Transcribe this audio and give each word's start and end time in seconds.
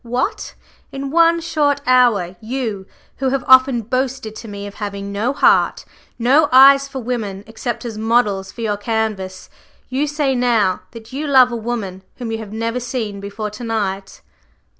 What! 0.03 0.55
in 0.91 1.11
one 1.11 1.41
short 1.41 1.79
hour, 1.85 2.35
you 2.41 2.87
who 3.17 3.29
have 3.29 3.43
often 3.45 3.81
boasted 3.83 4.35
to 4.37 4.47
me 4.47 4.65
of 4.65 4.73
having 4.81 5.11
no 5.11 5.31
heart, 5.31 5.85
no 6.17 6.49
eyes 6.51 6.87
for 6.87 6.97
women 6.97 7.43
except 7.45 7.85
as 7.85 7.99
models 7.99 8.51
for 8.51 8.61
your 8.61 8.77
canvas, 8.77 9.47
you 9.89 10.07
say 10.07 10.33
now 10.33 10.81
that 10.89 11.13
you 11.13 11.27
love 11.27 11.51
a 11.51 11.55
woman 11.55 12.01
whom 12.15 12.31
you 12.31 12.39
have 12.39 12.51
never 12.51 12.79
seen 12.79 13.19
before 13.19 13.51
to 13.51 13.63
night!" 13.63 14.21